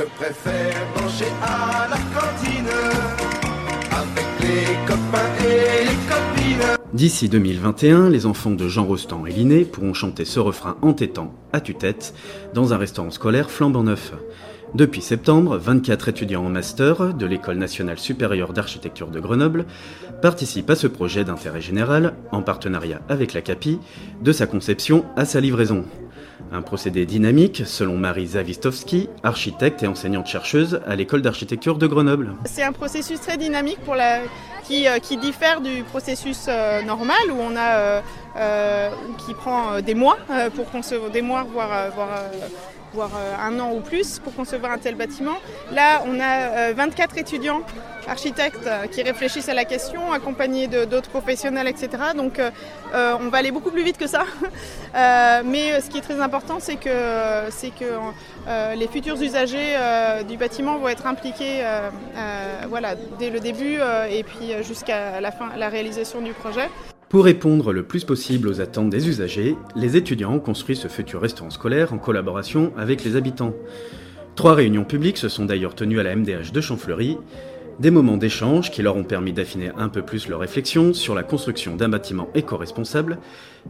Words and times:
Je 0.00 0.04
préfère 0.06 0.86
manger 0.96 1.26
à 1.42 1.86
la 1.90 1.96
cantine 1.96 2.70
avec 3.92 4.40
les 4.40 4.86
copains 4.86 5.44
et 5.44 5.84
les 5.84 6.08
copines. 6.08 6.78
D'ici 6.94 7.28
2021, 7.28 8.08
les 8.08 8.24
enfants 8.24 8.52
de 8.52 8.66
Jean 8.66 8.86
Rostand 8.86 9.26
et 9.26 9.30
Linné 9.30 9.66
pourront 9.66 9.92
chanter 9.92 10.24
ce 10.24 10.40
refrain 10.40 10.78
entêtant 10.80 11.34
à 11.52 11.60
tue-tête 11.60 12.14
dans 12.54 12.72
un 12.72 12.78
restaurant 12.78 13.10
scolaire 13.10 13.50
flambant 13.50 13.82
neuf. 13.82 14.14
Depuis 14.74 15.02
septembre, 15.02 15.58
24 15.58 16.08
étudiants 16.08 16.46
en 16.46 16.48
master 16.48 17.12
de 17.12 17.26
l'École 17.26 17.58
nationale 17.58 17.98
supérieure 17.98 18.54
d'architecture 18.54 19.10
de 19.10 19.20
Grenoble 19.20 19.66
participent 20.22 20.70
à 20.70 20.76
ce 20.76 20.86
projet 20.86 21.24
d'intérêt 21.24 21.60
général, 21.60 22.14
en 22.32 22.40
partenariat 22.40 23.02
avec 23.10 23.34
la 23.34 23.42
CAPI, 23.42 23.78
de 24.22 24.32
sa 24.32 24.46
conception 24.46 25.04
à 25.16 25.26
sa 25.26 25.40
livraison. 25.40 25.84
Un 26.52 26.62
procédé 26.62 27.06
dynamique, 27.06 27.62
selon 27.64 27.96
Marie 27.96 28.28
Zawistovski, 28.28 29.08
architecte 29.22 29.82
et 29.82 29.86
enseignante-chercheuse 29.86 30.80
à 30.86 30.96
l'école 30.96 31.22
d'architecture 31.22 31.78
de 31.78 31.86
Grenoble. 31.86 32.34
C'est 32.44 32.62
un 32.62 32.72
processus 32.72 33.20
très 33.20 33.36
dynamique 33.36 33.78
pour 33.84 33.94
la, 33.94 34.20
qui, 34.70 34.86
euh, 34.86 34.98
qui 34.98 35.16
diffère 35.16 35.60
du 35.60 35.82
processus 35.82 36.46
euh, 36.48 36.82
normal 36.82 37.18
où 37.32 37.36
on 37.38 37.56
a 37.56 38.02
euh, 38.36 38.90
qui 39.18 39.34
prend 39.34 39.80
des 39.80 39.94
mois 39.94 40.18
pour 40.54 40.70
concevoir 40.70 41.10
des 41.10 41.22
mois 41.22 41.42
voire, 41.42 41.90
voire, 41.94 42.08
voire 42.92 43.10
euh, 43.16 43.34
un 43.48 43.58
an 43.60 43.72
ou 43.72 43.80
plus 43.80 44.18
pour 44.18 44.34
concevoir 44.34 44.72
un 44.72 44.78
tel 44.78 44.94
bâtiment. 44.94 45.36
Là, 45.72 46.02
on 46.06 46.18
a 46.20 46.70
euh, 46.70 46.72
24 46.76 47.18
étudiants 47.18 47.62
architectes 48.08 48.66
euh, 48.66 48.86
qui 48.86 49.02
réfléchissent 49.02 49.48
à 49.48 49.54
la 49.54 49.64
question, 49.64 50.12
accompagnés 50.12 50.66
d'autres 50.66 51.10
professionnels, 51.10 51.68
etc. 51.68 51.88
Donc, 52.16 52.38
euh, 52.38 52.50
euh, 52.94 53.16
on 53.20 53.28
va 53.28 53.38
aller 53.38 53.52
beaucoup 53.52 53.70
plus 53.70 53.84
vite 53.84 53.98
que 53.98 54.06
ça. 54.06 54.24
Euh, 54.92 55.42
mais 55.44 55.70
euh, 55.70 55.80
ce 55.80 55.88
qui 55.88 55.98
est 55.98 56.00
très 56.00 56.20
important, 56.20 56.58
c'est 56.58 56.74
que, 56.74 56.88
euh, 56.88 58.74
les 58.74 58.88
futurs 58.88 59.22
usagers 59.22 59.76
euh, 59.76 60.24
du 60.24 60.36
bâtiment 60.36 60.78
vont 60.78 60.88
être 60.88 61.06
impliqués 61.06 61.60
euh, 61.62 61.90
euh, 62.16 62.62
voilà, 62.68 62.96
dès 63.20 63.30
le 63.30 63.38
début 63.38 63.76
euh, 63.78 64.08
et 64.10 64.24
puis 64.24 64.52
euh, 64.52 64.64
jusqu'à 64.64 65.20
la 65.20 65.30
fin, 65.30 65.50
la 65.56 65.68
réalisation 65.68 66.20
du 66.20 66.32
projet. 66.32 66.68
Pour 67.10 67.24
répondre 67.24 67.72
le 67.72 67.82
plus 67.82 68.04
possible 68.04 68.46
aux 68.46 68.60
attentes 68.60 68.88
des 68.88 69.08
usagers, 69.08 69.56
les 69.74 69.96
étudiants 69.96 70.34
ont 70.34 70.38
construit 70.38 70.76
ce 70.76 70.86
futur 70.86 71.20
restaurant 71.20 71.50
scolaire 71.50 71.92
en 71.92 71.98
collaboration 71.98 72.72
avec 72.76 73.02
les 73.02 73.16
habitants. 73.16 73.52
Trois 74.36 74.54
réunions 74.54 74.84
publiques 74.84 75.18
se 75.18 75.28
sont 75.28 75.44
d'ailleurs 75.44 75.74
tenues 75.74 75.98
à 75.98 76.04
la 76.04 76.14
MDH 76.14 76.52
de 76.52 76.60
Champfleury, 76.60 77.18
des 77.80 77.90
moments 77.90 78.18
d'échange 78.18 78.70
qui 78.70 78.82
leur 78.82 78.94
ont 78.96 79.04
permis 79.04 79.32
d'affiner 79.32 79.70
un 79.76 79.88
peu 79.88 80.02
plus 80.02 80.28
leur 80.28 80.40
réflexion 80.40 80.92
sur 80.92 81.14
la 81.14 81.22
construction 81.22 81.76
d'un 81.76 81.88
bâtiment 81.88 82.28
éco-responsable, 82.34 83.18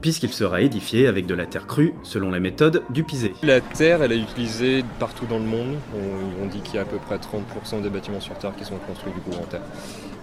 puisqu'il 0.01 0.33
sera 0.33 0.61
édifié 0.63 1.07
avec 1.07 1.27
de 1.27 1.35
la 1.35 1.47
terre 1.47 1.69
crue 1.69 1.95
selon 2.03 2.31
la 2.33 2.41
méthode 2.41 2.83
du 2.91 3.05
pisé. 3.05 3.33
La 3.45 3.61
terre, 3.61 4.03
elle 4.03 4.13
est 4.13 4.19
utilisée 4.19 4.85
partout 4.99 5.27
dans 5.27 5.39
le 5.39 5.45
monde. 5.45 5.77
On, 5.95 6.45
on 6.45 6.47
dit 6.47 6.61
qu'il 6.61 6.75
y 6.75 6.79
a 6.79 6.83
à 6.83 6.85
peu 6.85 6.99
près 6.99 7.17
30% 7.17 7.83
des 7.83 7.89
bâtiments 7.89 8.21
sur 8.21 8.37
Terre 8.37 8.53
qui 8.57 8.65
sont 8.65 8.79
construits 8.79 9.13
du 9.13 9.21
coup 9.21 9.41
en 9.41 9.47
terre. 9.47 9.63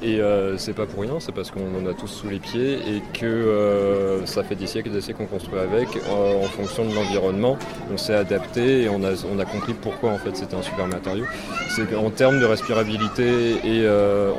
Et 0.01 0.21
euh, 0.21 0.57
c'est 0.57 0.73
pas 0.73 0.85
pour 0.85 1.01
rien, 1.01 1.19
c'est 1.19 1.31
parce 1.31 1.49
qu'on 1.49 1.75
en 1.75 1.89
a 1.89 1.93
tous 1.93 2.07
sous 2.07 2.29
les 2.29 2.37
pieds 2.37 2.73
et 2.73 3.01
que 3.13 3.25
euh, 3.25 4.25
ça 4.27 4.43
fait 4.43 4.55
des 4.55 4.67
siècles 4.67 4.89
et 4.89 4.91
des 4.91 5.01
siècles 5.01 5.19
qu'on 5.19 5.25
construit 5.25 5.59
avec 5.59 5.87
euh, 5.95 6.43
en 6.43 6.47
fonction 6.47 6.85
de 6.85 6.93
l'environnement. 6.93 7.57
On 7.91 7.97
s'est 7.97 8.13
adapté 8.13 8.83
et 8.83 8.89
on 8.89 9.03
a, 9.03 9.13
on 9.31 9.39
a 9.39 9.45
compris 9.45 9.73
pourquoi 9.73 10.11
en 10.11 10.19
fait 10.19 10.35
c'était 10.35 10.55
un 10.55 10.61
super 10.61 10.87
matériau. 10.87 11.25
C'est 11.69 11.89
qu'en 11.91 12.11
termes 12.11 12.39
de 12.39 12.45
respirabilité 12.45 13.55
et 13.63 13.76
euh, 13.85 14.31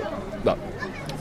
bah, 0.45 0.57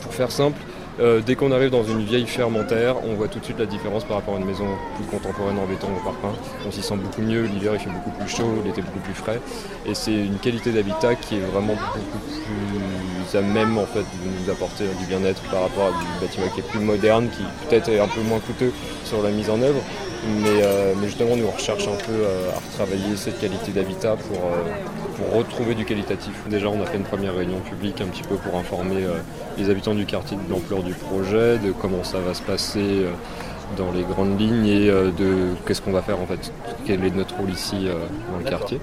pour 0.02 0.14
faire 0.14 0.32
simple, 0.32 0.60
euh, 1.00 1.22
dès 1.22 1.36
qu'on 1.36 1.52
arrive 1.52 1.70
dans 1.70 1.84
une 1.84 2.04
vieille 2.04 2.26
ferme 2.26 2.56
en 2.56 2.64
terre, 2.64 2.96
on 3.06 3.14
voit 3.14 3.28
tout 3.28 3.40
de 3.40 3.46
suite 3.46 3.60
la 3.60 3.68
différence 3.68 4.04
par 4.04 4.18
rapport 4.18 4.36
à 4.36 4.40
une 4.40 4.46
maison 4.46 4.66
plus 4.96 5.06
contemporaine 5.06 5.60
en 5.60 5.66
béton 5.68 5.88
ou 5.88 6.04
par 6.04 6.14
pain. 6.16 6.34
On 6.66 6.72
s'y 6.72 6.82
sent 6.82 6.96
beaucoup 6.96 7.22
mieux, 7.22 7.44
l'hiver 7.44 7.74
il 7.74 7.80
fait 7.80 7.90
beaucoup 7.90 8.10
plus 8.12 8.28
chaud, 8.30 8.62
l'été 8.66 8.82
beaucoup 8.82 9.00
plus 9.00 9.14
frais. 9.14 9.40
Et 9.86 9.94
c'est 9.94 10.14
une 10.14 10.40
qualité 10.40 10.72
d'habitat 10.72 11.16
qui 11.16 11.36
est 11.36 11.46
vraiment 11.52 11.74
beaucoup 11.74 12.20
plus 12.28 12.42
à 13.36 13.42
même 13.42 13.78
en 13.78 13.86
fait, 13.86 14.00
de 14.00 14.44
nous 14.44 14.52
apporter 14.52 14.86
du 15.00 15.06
bien-être 15.06 15.42
par 15.52 15.64
rapport 15.64 15.88
à 15.88 15.90
du 15.90 16.26
bâtiment 16.26 16.48
qui 16.54 16.60
est 16.62 16.70
plus 16.70 16.80
moderne, 16.80 17.28
qui 17.30 17.44
peut-être 17.68 17.90
est 17.90 18.00
un 18.00 18.08
peu 18.08 18.22
moins 18.22 18.40
coûteux 18.40 18.72
sur 19.04 19.22
la 19.22 19.30
mise 19.30 19.50
en 19.50 19.62
œuvre. 19.62 19.82
Mais, 20.42 20.62
euh, 20.62 20.94
mais 21.00 21.08
justement, 21.08 21.36
nous 21.36 21.46
on 21.46 21.52
recherche 21.52 21.88
un 21.88 21.96
peu 21.96 22.12
euh, 22.12 22.52
à 22.52 22.60
retravailler 22.60 23.16
cette 23.16 23.40
qualité 23.40 23.72
d'habitat 23.72 24.16
pour, 24.16 24.38
euh, 24.38 25.18
pour 25.18 25.38
retrouver 25.38 25.76
du 25.76 25.86
qualitatif. 25.86 26.34
Déjà, 26.50 26.68
on 26.70 26.82
a 26.82 26.86
fait 26.86 26.98
une 26.98 27.04
première 27.04 27.36
réunion 27.36 27.60
publique 27.60 28.02
un 28.02 28.08
petit 28.08 28.24
peu 28.24 28.36
pour 28.36 28.56
informer 28.56 29.06
les 29.58 29.70
habitants 29.70 29.96
du 29.96 30.06
quartier 30.06 30.38
de 30.38 30.52
l'ampleur 30.52 30.84
du 30.84 30.94
projet, 30.94 31.58
de 31.58 31.72
comment 31.72 32.04
ça 32.04 32.20
va 32.20 32.34
se 32.34 32.42
passer 32.42 33.06
dans 33.78 33.92
les 33.92 34.04
grandes 34.04 34.40
lignes 34.40 34.68
et 34.68 34.88
de 34.88 35.56
qu'est-ce 35.66 35.82
qu'on 35.82 35.92
va 35.92 36.02
faire 36.02 36.20
en 36.20 36.28
fait, 36.28 36.52
quel 36.86 37.04
est 37.04 37.16
notre 37.16 37.36
rôle 37.36 37.50
ici 37.50 37.88
dans 38.32 38.38
le 38.38 38.44
quartier. 38.44 38.80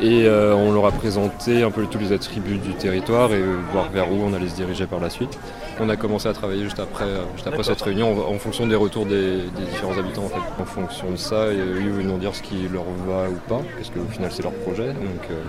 Et 0.00 0.26
euh, 0.26 0.54
on 0.54 0.72
leur 0.72 0.86
a 0.86 0.92
présenté 0.92 1.62
un 1.62 1.70
peu 1.70 1.86
tous 1.86 1.98
les 1.98 2.12
attributs 2.12 2.58
du 2.58 2.74
territoire 2.74 3.32
et 3.32 3.40
euh, 3.40 3.56
voir 3.72 3.90
vers 3.90 4.10
où 4.10 4.16
on 4.24 4.32
allait 4.32 4.48
se 4.48 4.56
diriger 4.56 4.86
par 4.86 5.00
la 5.00 5.08
suite. 5.08 5.38
On 5.80 5.88
a 5.88 5.96
commencé 5.96 6.28
à 6.28 6.32
travailler 6.32 6.64
juste 6.64 6.80
après, 6.80 7.04
euh, 7.04 7.22
juste 7.34 7.46
après 7.46 7.62
cette 7.62 7.80
réunion 7.80 8.12
en, 8.12 8.34
en 8.34 8.38
fonction 8.38 8.66
des 8.66 8.74
retours 8.74 9.06
des, 9.06 9.36
des 9.56 9.64
différents 9.70 9.96
habitants. 9.96 10.24
En, 10.24 10.28
fait. 10.28 10.62
en 10.62 10.64
fonction 10.64 11.10
de 11.12 11.16
ça, 11.16 11.52
et, 11.52 11.56
eux, 11.58 11.80
ils 11.80 11.90
vont 11.90 12.12
nous 12.12 12.18
dire 12.18 12.34
ce 12.34 12.42
qui 12.42 12.68
leur 12.72 12.84
va 13.06 13.28
ou 13.30 13.38
pas, 13.48 13.62
parce 13.76 13.90
qu'au 13.90 14.04
final 14.10 14.30
c'est 14.32 14.42
leur 14.42 14.52
projet. 14.52 14.88
Donc, 14.88 15.30
euh, 15.30 15.42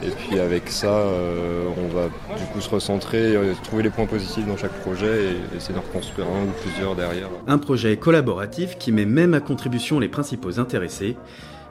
et 0.00 0.10
puis 0.10 0.38
avec 0.38 0.68
ça, 0.68 0.86
euh, 0.86 1.66
on 1.76 1.92
va 1.92 2.04
du 2.36 2.44
coup 2.52 2.60
se 2.60 2.70
recentrer, 2.70 3.34
euh, 3.34 3.52
trouver 3.64 3.82
les 3.82 3.90
points 3.90 4.06
positifs 4.06 4.46
dans 4.46 4.56
chaque 4.56 4.72
projet 4.80 5.24
et 5.24 5.56
essayer 5.56 5.74
d'en 5.74 5.80
reconstruire 5.80 6.26
un 6.28 6.44
ou 6.44 6.52
plusieurs 6.62 6.94
derrière. 6.94 7.28
Un 7.48 7.58
projet 7.58 7.96
collaboratif 7.96 8.78
qui 8.78 8.92
met 8.92 9.06
même 9.06 9.34
à 9.34 9.40
contribution 9.40 9.98
les 9.98 10.08
principaux 10.08 10.60
intéressés. 10.60 11.16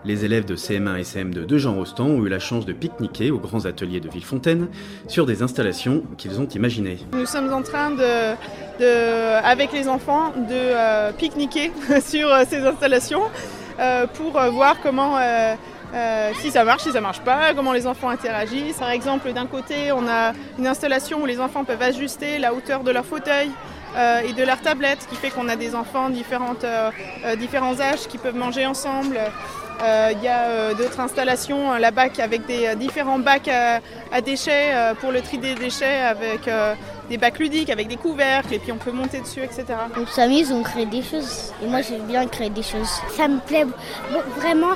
Les 0.05 0.25
élèves 0.25 0.45
de 0.45 0.55
CM1 0.55 0.97
et 0.97 1.03
CM2 1.03 1.45
de 1.45 1.57
Jean 1.57 1.75
Rostand 1.75 2.05
ont 2.05 2.25
eu 2.25 2.29
la 2.29 2.39
chance 2.39 2.65
de 2.65 2.73
pique-niquer 2.73 3.31
aux 3.31 3.39
grands 3.39 3.65
ateliers 3.65 3.99
de 3.99 4.09
Villefontaine 4.09 4.67
sur 5.07 5.25
des 5.25 5.41
installations 5.41 6.03
qu'ils 6.17 6.39
ont 6.39 6.47
imaginées. 6.47 6.99
Nous 7.13 7.25
sommes 7.25 7.51
en 7.51 7.63
train 7.63 7.91
de, 7.91 8.35
avec 9.43 9.73
les 9.73 9.87
enfants 9.87 10.31
de 10.35 10.51
euh, 10.51 11.11
pique-niquer 11.11 11.71
sur 12.01 12.31
euh, 12.31 12.43
ces 12.47 12.59
installations 12.65 13.23
euh, 13.79 14.05
pour 14.07 14.39
voir 14.51 14.77
comment 14.81 15.17
si 16.41 16.51
ça 16.51 16.63
marche, 16.63 16.83
si 16.83 16.91
ça 16.91 17.01
marche 17.01 17.21
pas, 17.21 17.53
comment 17.55 17.73
les 17.73 17.87
enfants 17.87 18.09
interagissent. 18.09 18.77
Par 18.77 18.91
exemple, 18.91 19.31
d'un 19.33 19.47
côté, 19.47 19.91
on 19.91 20.07
a 20.07 20.33
une 20.59 20.67
installation 20.67 21.23
où 21.23 21.25
les 21.25 21.39
enfants 21.39 21.63
peuvent 21.63 21.81
ajuster 21.81 22.37
la 22.39 22.53
hauteur 22.53 22.83
de 22.83 22.91
leur 22.91 23.05
fauteuil 23.05 23.49
euh, 23.95 24.19
et 24.27 24.33
de 24.33 24.43
leur 24.43 24.59
tablette, 24.61 25.01
ce 25.03 25.07
qui 25.07 25.15
fait 25.15 25.29
qu'on 25.29 25.47
a 25.49 25.55
des 25.55 25.75
enfants 25.75 26.09
de 26.09 26.15
différentes, 26.15 26.63
euh, 26.63 26.91
euh, 27.25 27.35
différents 27.35 27.79
âges 27.79 28.07
qui 28.07 28.17
peuvent 28.17 28.35
manger 28.35 28.65
ensemble. 28.65 29.17
Euh, 29.83 30.11
Il 30.11 30.23
y 30.23 30.27
a 30.27 30.45
euh, 30.45 30.73
d'autres 30.73 30.99
installations 30.99 31.73
euh, 31.73 31.77
là-bas 31.77 32.07
avec 32.19 32.47
des 32.47 32.65
euh, 32.65 32.75
différents 32.75 33.19
bacs 33.19 33.47
à, 33.47 33.79
à 34.11 34.21
déchets 34.21 34.71
euh, 34.73 34.95
pour 34.95 35.11
le 35.11 35.21
tri 35.21 35.37
des 35.37 35.53
déchets 35.53 35.99
avec 36.01 36.47
euh, 36.47 36.73
des 37.09 37.17
bacs 37.19 37.37
ludiques, 37.37 37.69
avec 37.69 37.87
des 37.87 37.95
couvercles 37.95 38.55
et 38.55 38.59
puis 38.59 38.71
on 38.71 38.77
peut 38.77 38.91
monter 38.91 39.19
dessus, 39.21 39.41
etc. 39.43 39.65
On 39.95 40.07
s'amuse, 40.07 40.51
on 40.51 40.63
crée 40.63 40.87
des 40.87 41.03
choses. 41.03 41.53
Et 41.63 41.67
moi, 41.67 41.81
j'aime 41.83 42.07
bien 42.07 42.25
créer 42.25 42.49
des 42.49 42.63
choses. 42.63 42.89
Ça 43.15 43.27
me 43.27 43.39
plaît 43.39 43.65
bon, 44.11 44.21
vraiment, 44.37 44.73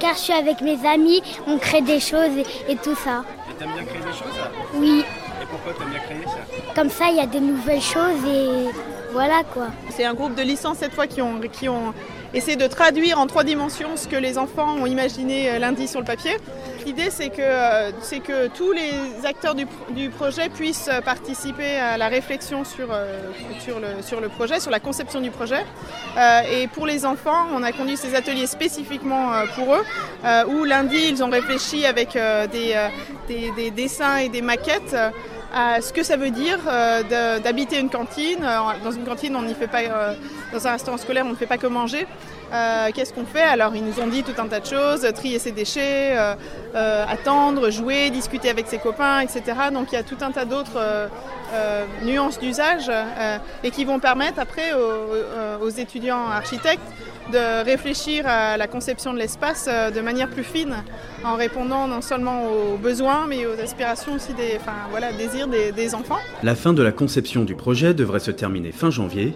car 0.00 0.14
je 0.14 0.18
suis 0.20 0.32
avec 0.32 0.60
mes 0.60 0.78
amis, 0.88 1.22
on 1.46 1.58
crée 1.58 1.80
des 1.80 2.00
choses 2.00 2.34
et, 2.36 2.72
et 2.72 2.76
tout 2.76 2.96
ça. 2.96 3.22
Et 3.48 3.54
t'aimes 3.54 3.72
bien 3.74 3.84
créer 3.84 4.00
des 4.00 4.16
choses? 4.20 4.38
Oui, 4.74 5.04
Pourquoi 5.52 5.72
t'aimes 5.74 5.90
bien 5.90 6.00
créer 6.00 6.24
ça 6.24 6.72
comme 6.74 6.88
ça, 6.90 7.04
il 7.10 7.16
y 7.16 7.20
a 7.20 7.26
des 7.26 7.40
nouvelles 7.40 7.82
choses 7.82 8.24
et 8.26 8.70
voilà 9.12 9.42
quoi. 9.52 9.66
C'est 9.90 10.06
un 10.06 10.14
groupe 10.14 10.34
de 10.34 10.42
licences 10.42 10.78
cette 10.78 10.94
fois 10.94 11.06
qui 11.06 11.20
ont, 11.20 11.38
qui 11.52 11.68
ont 11.68 11.92
essayé 12.32 12.56
de 12.56 12.66
traduire 12.66 13.20
en 13.20 13.26
trois 13.26 13.44
dimensions 13.44 13.90
ce 13.96 14.08
que 14.08 14.16
les 14.16 14.38
enfants 14.38 14.74
ont 14.80 14.86
imaginé 14.86 15.50
euh, 15.50 15.58
lundi 15.58 15.86
sur 15.86 16.00
le 16.00 16.06
papier. 16.06 16.34
L'idée 16.86 17.10
c'est 17.10 17.28
que, 17.28 17.42
euh, 17.42 17.90
c'est 18.00 18.20
que 18.20 18.48
tous 18.48 18.72
les 18.72 18.90
acteurs 19.26 19.54
du, 19.54 19.66
pro- 19.66 19.92
du 19.92 20.08
projet 20.08 20.48
puissent 20.48 20.88
euh, 20.90 21.02
participer 21.02 21.76
à 21.76 21.98
la 21.98 22.08
réflexion 22.08 22.64
sur, 22.64 22.88
sur, 23.60 23.78
le, 23.80 24.02
sur 24.02 24.20
le 24.22 24.30
projet, 24.30 24.60
sur 24.60 24.70
la 24.70 24.80
conception 24.80 25.20
du 25.20 25.30
projet. 25.30 25.62
Et 26.50 26.66
pour 26.68 26.86
les 26.86 27.04
enfants, 27.04 27.46
on 27.54 27.62
a 27.62 27.72
conduit 27.72 27.98
ces 27.98 28.14
ateliers 28.14 28.46
spécifiquement 28.46 29.30
pour 29.54 29.74
eux, 29.74 29.84
où 30.48 30.64
lundi 30.64 30.96
ils 31.10 31.22
ont 31.22 31.30
réfléchi 31.30 31.84
avec 31.86 32.14
des, 32.52 32.88
des, 33.28 33.50
des 33.56 33.70
dessins 33.70 34.16
et 34.16 34.28
des 34.28 34.42
maquettes 34.42 34.96
à 35.52 35.80
ce 35.80 35.92
que 35.92 36.02
ça 36.02 36.16
veut 36.16 36.30
dire 36.30 36.58
euh, 36.66 37.38
d'habiter 37.38 37.78
une 37.78 37.90
cantine. 37.90 38.42
Euh, 38.42 38.58
Dans 38.82 38.90
une 38.90 39.04
cantine, 39.04 39.36
on 39.36 39.42
n'y 39.42 39.54
fait 39.54 39.66
pas, 39.66 39.82
euh, 39.82 40.14
dans 40.52 40.66
un 40.66 40.72
restaurant 40.72 40.96
scolaire, 40.96 41.24
on 41.26 41.30
ne 41.30 41.36
fait 41.36 41.46
pas 41.46 41.58
que 41.58 41.66
manger. 41.66 42.06
Qu'est-ce 42.94 43.14
qu'on 43.14 43.24
fait? 43.24 43.40
Alors, 43.40 43.74
ils 43.74 43.82
nous 43.82 43.98
ont 43.98 44.06
dit 44.06 44.22
tout 44.22 44.38
un 44.38 44.46
tas 44.46 44.60
de 44.60 44.66
choses 44.66 45.10
trier 45.14 45.38
ses 45.38 45.52
déchets, 45.52 46.14
euh, 46.74 47.04
attendre, 47.06 47.68
jouer, 47.68 48.08
discuter 48.08 48.48
avec 48.48 48.66
ses 48.66 48.78
copains, 48.78 49.20
etc. 49.20 49.42
Donc, 49.72 49.92
il 49.92 49.94
y 49.94 49.98
a 49.98 50.02
tout 50.02 50.16
un 50.22 50.30
tas 50.30 50.46
d'autres 50.46 50.78
euh, 50.78 51.06
euh, 51.52 51.84
nuances 52.02 52.38
d'usage 52.38 52.90
et 53.62 53.70
qui 53.70 53.84
vont 53.84 54.00
permettre 54.00 54.38
après 54.38 54.72
aux, 54.72 55.68
étudiants 55.68 56.28
architectes 56.28 56.82
de 57.30 57.64
réfléchir 57.64 58.26
à 58.26 58.56
la 58.56 58.66
conception 58.66 59.12
de 59.12 59.18
l'espace 59.18 59.66
de 59.68 60.00
manière 60.00 60.28
plus 60.28 60.44
fine, 60.44 60.76
en 61.24 61.36
répondant 61.36 61.86
non 61.86 62.00
seulement 62.00 62.46
aux 62.46 62.76
besoins, 62.78 63.26
mais 63.28 63.46
aux 63.46 63.60
aspirations 63.60 64.14
aussi 64.14 64.32
des, 64.34 64.58
désirs 65.18 65.48
des, 65.48 65.72
des 65.72 65.94
enfants. 65.94 66.18
La 66.42 66.54
fin 66.54 66.72
de 66.72 66.82
la 66.82 66.92
conception 66.92 67.44
du 67.44 67.54
projet 67.54 67.94
devrait 67.94 68.20
se 68.20 68.30
terminer 68.30 68.72
fin 68.72 68.90
janvier, 68.90 69.34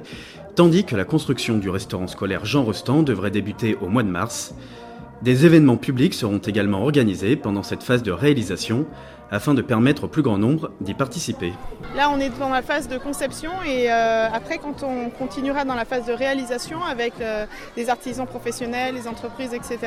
tandis 0.57 0.85
que 0.85 0.97
la 0.97 1.05
construction 1.05 1.59
du 1.59 1.71
restaurant 1.71 2.07
scolaire 2.07 2.45
Jean 2.45 2.65
Rostand 2.65 3.03
devrait 3.03 3.31
débuter 3.31 3.77
au 3.81 3.89
mois 3.89 4.03
de 4.03 4.09
mars. 4.09 4.55
Des 5.23 5.47
événements 5.47 5.79
publics 5.79 6.13
seront 6.13 6.39
également 6.39 6.83
organisés 6.83 7.37
pendant 7.37 7.63
cette 7.63 7.83
phase 7.83 8.03
de 8.03 8.13
réalisation 8.13 8.87
afin 9.31 9.55
de 9.55 9.63
permettre 9.63 10.05
au 10.05 10.09
plus 10.09 10.23
grand 10.23 10.37
nombre 10.39 10.71
d'y 10.81 10.95
participer. 10.95 11.53
Là, 11.97 12.11
on 12.15 12.21
est 12.21 12.29
dans 12.39 12.51
la 12.51 12.63
phase 12.63 12.87
de 12.87 12.99
conception 12.99 13.51
et 13.67 13.91
euh, 13.91 14.29
après, 14.31 14.59
quand 14.59 14.83
on 14.83 15.09
continuera 15.09 15.65
dans 15.65 15.75
la 15.75 15.85
phase 15.85 16.07
de 16.07 16.13
réalisation 16.13 16.83
avec 16.85 17.15
euh, 17.21 17.47
des 17.77 17.89
artisans 17.89 18.27
professionnels, 18.27 18.95
les 18.95 19.09
entreprises, 19.09 19.55
etc., 19.55 19.79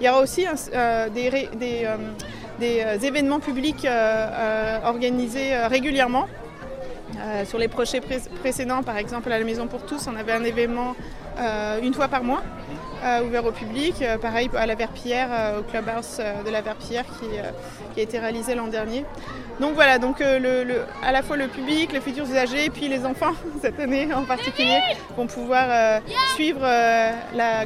il 0.00 0.06
y 0.06 0.10
aura 0.10 0.20
aussi 0.20 0.46
euh, 0.74 1.08
des, 1.08 1.48
des 2.58 3.06
événements 3.06 3.40
publics 3.40 3.86
organisés 4.84 5.56
régulièrement. 5.68 6.26
sur 7.44 7.58
les 7.58 7.68
projets 7.68 8.00
précédents, 8.42 8.82
par 8.82 8.96
exemple 8.96 9.30
à 9.32 9.38
la 9.38 9.44
Maison 9.44 9.68
pour 9.68 9.86
tous, 9.86 10.08
on 10.08 10.16
avait 10.16 10.32
un 10.32 10.44
événement 10.44 10.94
une 11.82 11.94
fois 11.94 12.08
par 12.08 12.24
mois. 12.24 12.42
Euh, 13.04 13.26
ouvert 13.26 13.44
au 13.44 13.50
public. 13.50 13.96
Euh, 14.00 14.16
pareil 14.16 14.48
à 14.56 14.64
la 14.64 14.76
Verpillière, 14.76 15.28
euh, 15.32 15.58
au 15.58 15.62
clubhouse 15.64 16.20
de 16.46 16.50
la 16.50 16.60
Verpillière 16.60 17.04
qui, 17.18 17.26
a 17.36 18.00
été 18.00 18.20
réalisé 18.20 18.54
l'an 18.54 18.68
dernier. 18.68 19.04
Donc 19.60 19.74
voilà, 19.74 19.98
donc 19.98 20.20
à 20.20 21.12
la 21.12 21.22
fois 21.22 21.36
le 21.36 21.48
public, 21.48 21.92
les 21.92 22.00
futurs 22.00 22.24
usagers, 22.24 22.66
et 22.66 22.70
puis 22.70 22.88
les 22.88 23.04
enfants 23.04 23.32
cette 23.60 23.78
année 23.80 24.12
en 24.14 24.24
particulier 24.24 24.78
vont 25.16 25.26
pouvoir 25.26 26.00
suivre 26.34 26.60
la, 26.62 27.64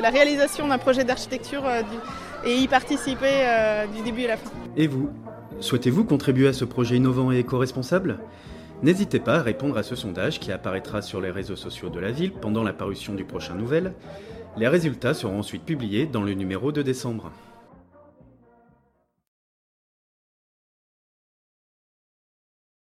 la 0.00 0.10
réalisation 0.10 0.68
d'un 0.68 0.78
projet 0.78 1.04
d'architecture 1.04 1.64
et 2.44 2.54
y 2.56 2.66
participer 2.66 3.46
du 3.94 4.02
début 4.02 4.24
à 4.24 4.28
la 4.28 4.36
fin. 4.36 4.50
Et 4.76 4.86
vous 4.86 5.10
Souhaitez-vous 5.60 6.04
contribuer 6.04 6.48
à 6.48 6.52
ce 6.52 6.64
projet 6.64 6.96
innovant 6.96 7.32
et 7.32 7.38
éco-responsable? 7.40 8.20
N'hésitez 8.82 9.18
pas 9.18 9.36
à 9.36 9.42
répondre 9.42 9.76
à 9.76 9.82
ce 9.82 9.96
sondage 9.96 10.38
qui 10.38 10.52
apparaîtra 10.52 11.02
sur 11.02 11.20
les 11.20 11.30
réseaux 11.30 11.56
sociaux 11.56 11.88
de 11.88 11.98
la 11.98 12.12
ville 12.12 12.30
pendant 12.30 12.62
la 12.62 12.72
parution 12.72 13.14
du 13.14 13.24
prochain 13.24 13.54
nouvel. 13.54 13.92
Les 14.58 14.66
résultats 14.66 15.14
seront 15.14 15.38
ensuite 15.38 15.64
publiés 15.64 16.06
dans 16.06 16.24
le 16.24 16.34
numéro 16.34 16.72
de 16.72 16.82
décembre. 16.82 17.30